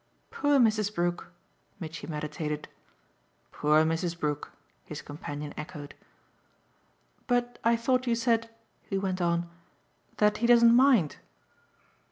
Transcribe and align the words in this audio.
"Poor 0.31 0.57
Mrs. 0.57 0.95
Brook!" 0.95 1.31
Mitchy 1.79 2.07
meditated. 2.07 2.67
"Poor 3.51 3.83
Mrs. 3.83 4.19
Brook!" 4.19 4.51
his 4.83 4.99
companion 4.99 5.53
echoed. 5.55 5.93
"But 7.27 7.59
I 7.63 7.75
thought 7.75 8.07
you 8.07 8.15
said," 8.15 8.49
he 8.81 8.97
went 8.97 9.21
on, 9.21 9.47
"that 10.17 10.37
he 10.37 10.47
doesn't 10.47 10.73
mind." 10.73 11.17